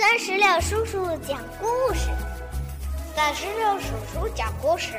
[0.00, 2.08] 三十六叔叔讲故事，
[3.14, 4.94] 三十六叔叔讲故事，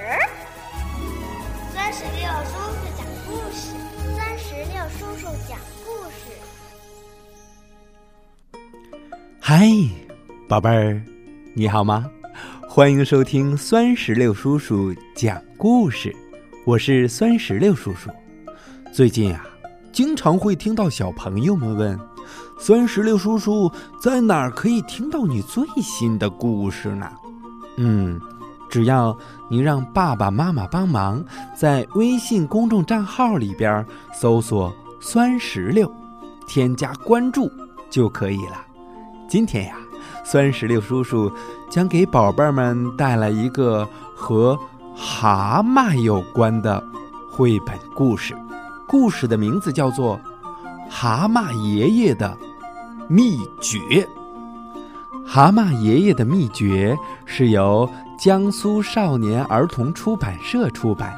[1.74, 3.74] 三十六叔叔讲故事，
[4.16, 6.38] 三十六叔叔讲故事。
[9.40, 9.66] 嗨，
[10.48, 11.02] 宝贝儿，
[11.56, 12.08] 你好吗？
[12.70, 16.16] 欢迎收听酸石榴叔叔讲故事，
[16.64, 18.12] 我是酸石榴叔叔。
[18.94, 19.44] 最近啊，
[19.92, 22.00] 经常会听到小朋友们问。
[22.58, 27.10] 酸石榴叔叔在哪儿可以听到你最新的故事呢？
[27.78, 28.20] 嗯，
[28.70, 29.18] 只要
[29.50, 31.24] 你让爸爸妈妈帮忙，
[31.58, 35.92] 在微信公众账号里边搜索“酸石榴”，
[36.46, 37.50] 添加关注
[37.90, 38.58] 就可以了。
[39.28, 39.76] 今天呀，
[40.24, 41.32] 酸石榴叔叔
[41.70, 44.58] 将给宝贝们带来一个和
[44.96, 46.84] 蛤蟆有关的
[47.30, 48.36] 绘本故事，
[48.88, 50.18] 故事的名字叫做
[50.94, 52.38] 《蛤蟆爷爷的》。
[53.08, 54.08] 秘诀，
[55.26, 56.96] 蛤蟆爷爷的秘诀
[57.26, 61.18] 是由江苏少年儿童出版社出版，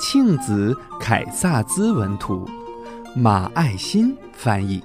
[0.00, 2.48] 庆子凯撒兹文图，
[3.16, 4.82] 马爱新翻译。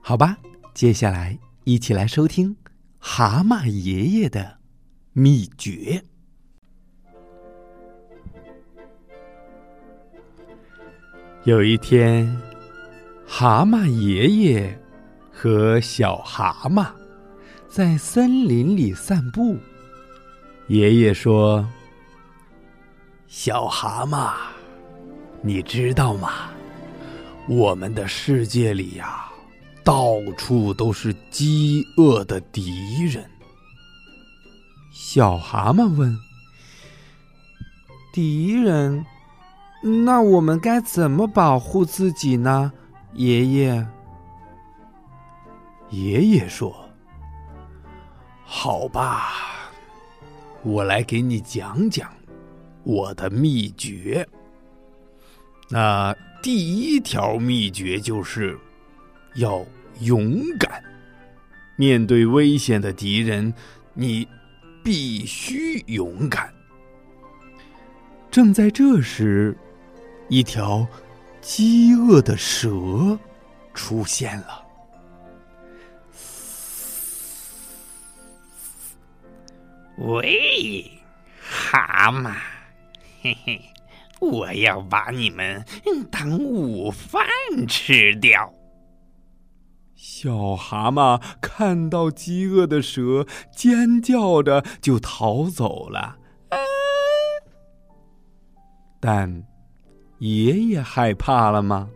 [0.00, 0.36] 好吧，
[0.72, 2.56] 接下来一起来收听
[2.98, 4.58] 蛤蟆爷爷的
[5.12, 6.02] 秘诀。
[11.44, 12.40] 有一天，
[13.26, 14.78] 蛤蟆爷爷。
[15.38, 16.86] 和小蛤蟆
[17.68, 19.58] 在森林里散步。
[20.68, 21.68] 爷爷说
[23.28, 24.32] ：“小蛤蟆，
[25.42, 26.48] 你知道吗？
[27.46, 29.26] 我们的世界里呀，
[29.84, 33.22] 到处都是饥饿的敌人。”
[34.90, 36.18] 小蛤蟆问
[38.10, 39.04] ：“敌人？
[40.04, 42.72] 那我们该怎么保护自己呢？”
[43.16, 43.86] 爷爷。
[45.90, 46.74] 爷爷说
[48.44, 49.70] ：“好吧，
[50.62, 52.12] 我来给你讲讲
[52.82, 54.28] 我的秘诀。
[55.68, 58.58] 那第一条秘诀就是
[59.36, 59.64] 要
[60.00, 60.82] 勇敢，
[61.76, 63.54] 面对危险的敌人，
[63.94, 64.26] 你
[64.82, 66.52] 必须勇敢。”
[68.28, 69.56] 正在这时，
[70.28, 70.86] 一条
[71.46, 72.68] 饥饿的蛇
[73.72, 74.66] 出现了。
[79.98, 80.90] 喂，
[81.40, 82.34] 蛤蟆，
[83.22, 83.60] 嘿嘿，
[84.18, 85.64] 我要把你们
[86.10, 87.24] 当午饭
[87.68, 88.52] 吃掉。
[89.94, 93.24] 小蛤蟆看到饥饿的蛇，
[93.54, 96.16] 尖叫着就逃走了。
[98.98, 99.44] 但
[100.18, 101.88] 爷爷害怕了吗？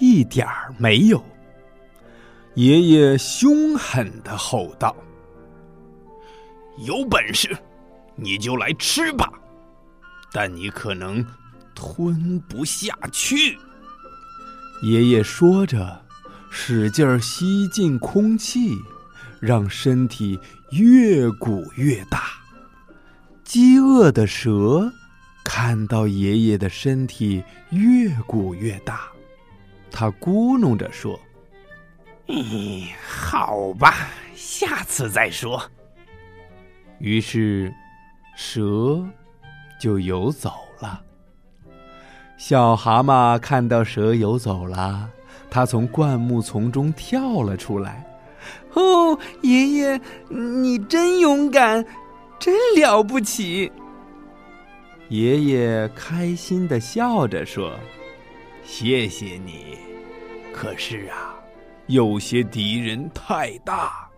[0.00, 1.22] 一点儿没有。
[2.54, 4.94] 爷爷凶狠的吼道。
[6.78, 7.56] 有本事，
[8.14, 9.32] 你就来吃吧，
[10.32, 11.24] 但你可能
[11.74, 13.58] 吞不下去。
[14.82, 16.00] 爷爷说着，
[16.50, 18.76] 使劲吸进空气，
[19.40, 20.38] 让身体
[20.70, 22.24] 越鼓越大。
[23.44, 24.90] 饥饿的蛇
[25.44, 29.08] 看到爷爷的身体越鼓越大，
[29.90, 31.18] 他咕哝着说
[32.28, 35.62] ：“嗯，好吧，下次再说。”
[36.98, 37.74] 于是，
[38.36, 39.04] 蛇
[39.80, 41.02] 就游走了。
[42.38, 45.10] 小蛤蟆看到蛇游走了，
[45.50, 48.06] 它从灌木丛中跳了出来。
[48.74, 51.84] “哦，爷爷，你真勇敢，
[52.38, 53.70] 真了不起！”
[55.12, 57.78] 爷爷开心的笑着说
[58.64, 59.76] ：“谢谢你。
[60.54, 61.34] 可是啊，
[61.86, 64.08] 有些敌人太大，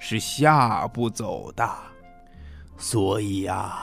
[0.00, 1.72] 是吓不走的。”
[2.76, 3.78] 所以呀，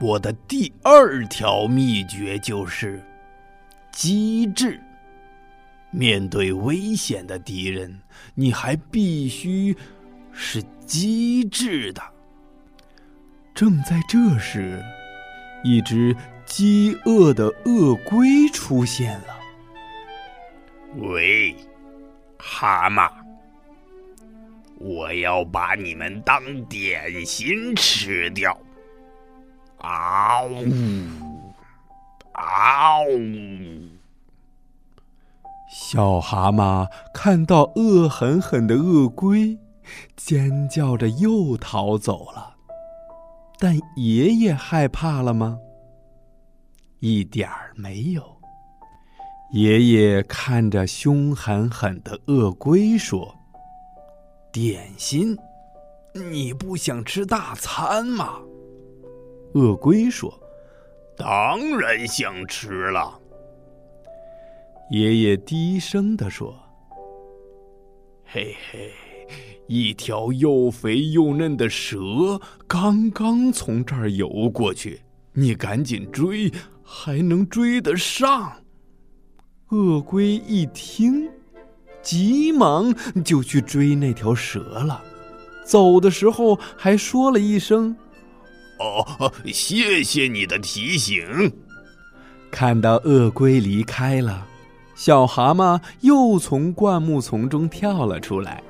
[0.00, 3.04] 我的第二条秘诀就是
[3.92, 4.80] 机智。
[5.90, 8.00] 面对危险的敌人，
[8.34, 9.76] 你还必须
[10.32, 12.02] 是机智的。
[13.54, 14.82] 正在这时，
[15.64, 16.14] 一只
[16.46, 19.34] 饥饿的鳄龟出现了。
[20.98, 21.56] 喂，
[22.38, 23.10] 蛤蟆。
[24.78, 28.56] 我要把你们当点心吃掉！
[29.78, 30.64] 嗷呜，
[32.32, 33.88] 嗷呜！
[35.70, 39.58] 小蛤蟆看到恶狠狠的鳄龟，
[40.16, 42.53] 尖叫着又逃走了。
[43.64, 45.58] 但爷爷害怕了吗？
[47.00, 48.22] 一点儿没有。
[49.52, 53.34] 爷爷看着凶狠狠的鳄龟说。
[54.52, 55.34] 点心。
[56.12, 58.38] 你不想吃大餐吗？
[59.54, 60.38] 鳄龟说
[61.16, 63.18] ：“当然想吃了。”
[64.92, 66.54] 爷爷低声的说
[68.30, 68.92] ：“嘿嘿，
[69.66, 75.00] 一条又肥又嫩的蛇刚刚从这儿游过去，
[75.32, 76.52] 你赶紧追，
[76.82, 78.52] 还能追得上。”
[79.70, 81.28] 鳄龟一听，
[82.02, 82.94] 急忙
[83.24, 85.02] 就去追那条蛇了。
[85.64, 87.96] 走的时候还说了一声
[88.78, 91.50] ：“哦，谢谢你的提醒。”
[92.52, 94.46] 看到鳄龟离开了，
[94.94, 98.62] 小蛤蟆又从灌木丛中跳了出来。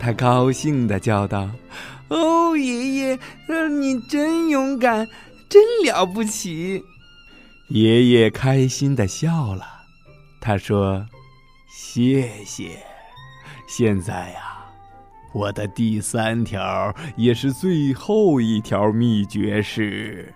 [0.00, 1.48] 他高兴的叫道
[2.08, 3.18] ：“哦，爷爷，
[3.68, 5.06] 你真勇敢，
[5.48, 6.82] 真了不起！”
[7.68, 9.64] 爷爷开心的笑了。
[10.40, 11.06] 他说
[11.70, 12.82] ：“谢谢。
[13.68, 14.46] 现在呀。”
[15.32, 20.34] 我的第三条也是最后一条秘诀是，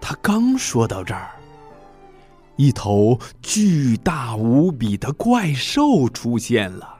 [0.00, 1.30] 他刚说到这儿，
[2.56, 6.98] 一头巨大无比的怪兽出现了。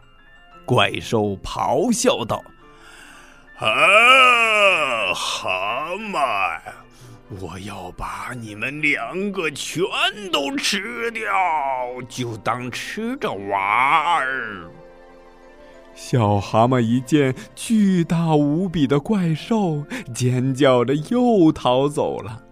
[0.65, 2.43] 怪兽咆哮道
[3.59, 6.61] ：“啊，蛤蟆，
[7.41, 9.83] 我要把你们两个全
[10.33, 11.33] 都吃掉，
[12.09, 14.71] 就当吃着玩儿。”
[15.95, 19.85] 小蛤蟆一见巨大无比的怪兽，
[20.15, 22.43] 尖叫着又逃走了。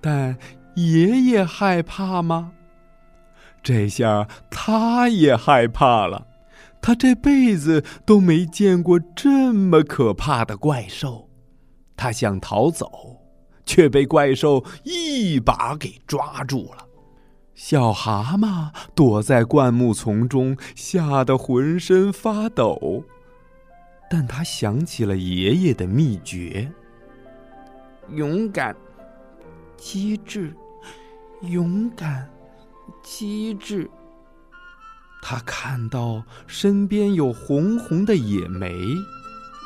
[0.00, 0.36] 但
[0.74, 2.52] 爷爷害怕吗？
[3.62, 6.26] 这下他也害怕了。
[6.82, 11.30] 他这辈子都没见过这么可怕的怪兽。
[11.96, 12.90] 他想逃走，
[13.64, 16.88] 却被怪兽一把给抓住了。
[17.54, 23.04] 小蛤蟆躲在灌木丛中，吓得浑身发抖。
[24.10, 26.70] 但他想起了爷爷的秘诀：
[28.10, 28.74] 勇敢、
[29.76, 30.52] 机智、
[31.42, 32.28] 勇敢、
[33.02, 33.88] 机智。
[35.24, 38.74] 他看到身边有红红的野莓，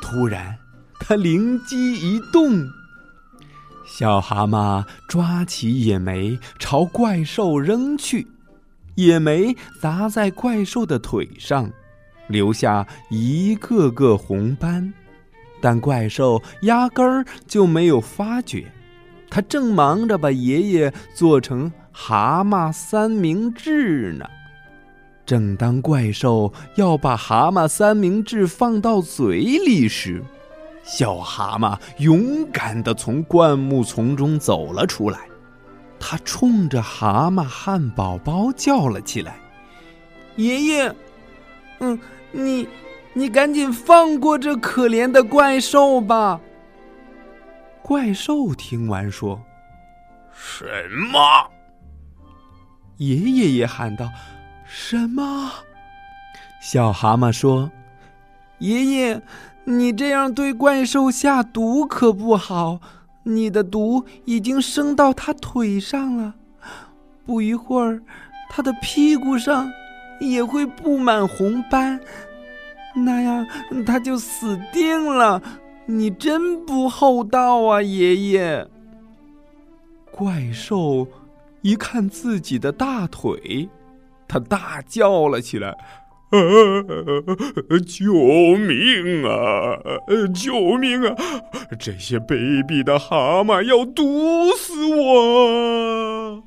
[0.01, 0.55] 突然，
[0.99, 2.69] 他灵机一动。
[3.87, 8.27] 小蛤蟆抓起野莓朝怪兽扔去，
[8.95, 11.71] 野莓砸在怪兽的腿上，
[12.27, 14.93] 留下一个个红斑，
[15.59, 18.71] 但怪兽压根儿就没有发觉，
[19.29, 24.29] 他正忙着把爷爷做成蛤蟆三明治呢。
[25.27, 30.23] 正当怪兽要把蛤蟆三明治放到嘴里时，
[30.85, 35.19] 小蛤蟆勇敢地从灌木丛中走了出来，
[35.99, 39.35] 他冲着蛤蟆汉堡包叫了起来
[40.37, 40.95] ：“爷爷，
[41.79, 41.99] 嗯，
[42.31, 42.69] 你，
[43.11, 46.39] 你赶紧放过这可怜的怪兽吧！”
[47.83, 49.41] 怪兽听完说
[50.31, 50.63] ：“什
[51.11, 51.19] 么？”
[52.95, 54.09] 爷爷也喊道
[54.79, 55.51] ：“什么？”
[56.61, 57.71] 小蛤蟆说
[58.59, 59.21] ：“爷爷。”
[59.69, 62.79] 你这样对怪兽下毒可不好，
[63.23, 66.35] 你的毒已经升到它腿上了，
[67.25, 68.01] 不一会儿，
[68.49, 69.69] 它的屁股上
[70.21, 71.99] 也会布满红斑，
[72.95, 73.45] 那样
[73.85, 75.41] 它就死定了。
[75.85, 78.65] 你真不厚道啊，爷爷！
[80.09, 81.05] 怪兽
[81.61, 83.67] 一看自己的大腿，
[84.27, 85.69] 他大叫了起来。
[86.29, 86.37] 啊！
[87.87, 88.13] 救
[88.57, 89.79] 命啊！
[90.33, 91.15] 救命啊！
[91.79, 96.43] 这些卑鄙的蛤蟆要毒死我！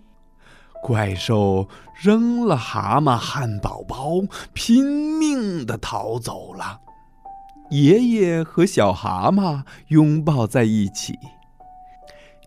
[0.83, 1.67] 怪兽
[2.03, 4.21] 扔了蛤蟆汉堡包，
[4.53, 6.79] 拼命的逃走了。
[7.71, 11.15] 爷爷和小蛤蟆拥抱在一起。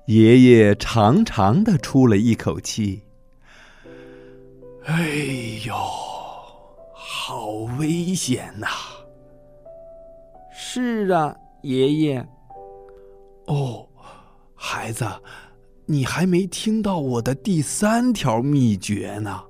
[0.06, 3.02] 爷爷长长的出了一口气。
[4.86, 5.08] 哎
[5.66, 5.74] 呦！
[6.94, 7.50] 好
[7.80, 8.68] 危险呐！
[10.54, 12.28] 是啊，爷爷。
[13.48, 13.88] 哦，
[14.56, 15.06] 孩子，
[15.86, 19.42] 你还没听到我的第三条秘诀呢。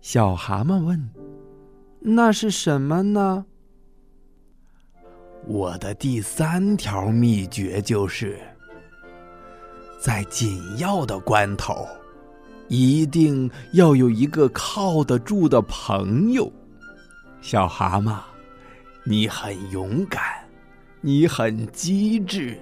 [0.00, 1.10] 小蛤蟆问
[2.00, 3.44] ：“那是什么呢？”
[5.48, 8.38] 我的第三条秘诀就是，
[9.98, 11.86] 在紧要的关头，
[12.68, 16.50] 一定要有一个靠得住的朋友。
[17.40, 18.18] 小蛤蟆，
[19.04, 20.20] 你很勇敢，
[21.00, 22.58] 你很机智，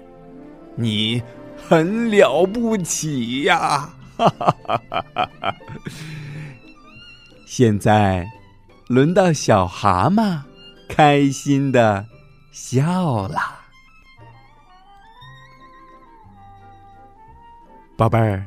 [0.75, 1.21] 你
[1.67, 3.89] 很了不起呀！
[4.17, 5.55] 哈哈哈哈哈！
[7.45, 8.25] 现在，
[8.87, 10.39] 轮到小蛤蟆
[10.87, 12.05] 开心的
[12.51, 13.39] 笑了。
[17.97, 18.45] 宝贝儿，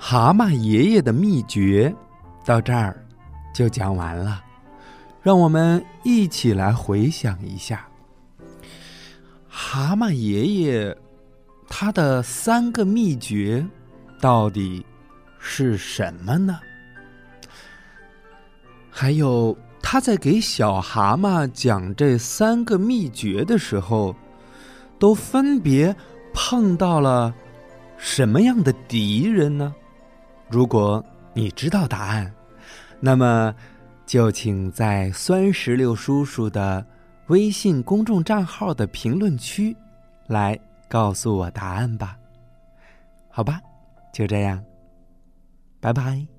[0.00, 1.94] 蛤蟆爷爷的秘诀
[2.44, 3.04] 到这儿
[3.52, 4.42] 就讲完了，
[5.20, 7.86] 让我们一起来回想一下。
[9.48, 10.96] 蛤蟆爷爷
[11.68, 13.66] 他的三个秘诀
[14.20, 14.86] 到底
[15.38, 16.58] 是什么呢？
[18.88, 24.14] 还有他在给小蛤蟆讲这三个秘诀的时候，
[24.98, 25.94] 都分别
[26.32, 27.34] 碰到了
[27.96, 29.74] 什么样的敌人呢？
[30.48, 32.32] 如果你知道答案，
[33.00, 33.54] 那么
[34.06, 36.84] 就请在酸石榴叔叔的。
[37.28, 39.76] 微信公众账号的评论区，
[40.28, 42.16] 来告诉我答案吧。
[43.28, 43.60] 好吧，
[44.14, 44.64] 就这样，
[45.78, 46.37] 拜拜。